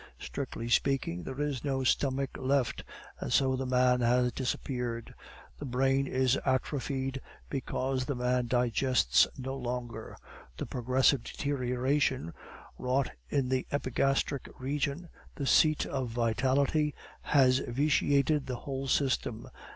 Strictly 0.17 0.67
speaking, 0.67 1.21
there 1.21 1.39
is 1.39 1.63
no 1.63 1.83
stomach 1.83 2.31
left, 2.35 2.83
and 3.19 3.31
so 3.31 3.55
the 3.55 3.67
man 3.67 3.99
has 4.01 4.31
disappeared. 4.31 5.13
The 5.59 5.65
brain 5.65 6.07
is 6.07 6.39
atrophied 6.43 7.21
because 7.51 8.05
the 8.05 8.15
man 8.15 8.47
digests 8.47 9.27
no 9.37 9.55
longer. 9.55 10.17
The 10.57 10.65
progressive 10.65 11.23
deterioration 11.23 12.33
wrought 12.79 13.11
in 13.29 13.49
the 13.49 13.67
epigastric 13.71 14.49
region, 14.59 15.07
the 15.35 15.45
seat 15.45 15.85
of 15.85 16.09
vitality, 16.09 16.95
has 17.21 17.59
vitiated 17.59 18.47
the 18.47 18.55
whole 18.55 18.87
system. 18.87 19.47